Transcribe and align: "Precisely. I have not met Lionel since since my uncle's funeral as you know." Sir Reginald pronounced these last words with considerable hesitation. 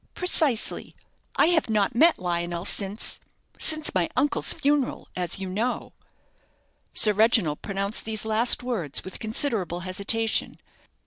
"Precisely. 0.15 0.95
I 1.35 1.49
have 1.49 1.69
not 1.69 1.93
met 1.93 2.17
Lionel 2.17 2.65
since 2.65 3.19
since 3.59 3.93
my 3.93 4.09
uncle's 4.15 4.51
funeral 4.51 5.07
as 5.15 5.37
you 5.37 5.47
know." 5.47 5.93
Sir 6.91 7.13
Reginald 7.13 7.61
pronounced 7.61 8.03
these 8.03 8.25
last 8.25 8.63
words 8.63 9.03
with 9.03 9.19
considerable 9.19 9.81
hesitation. 9.81 10.59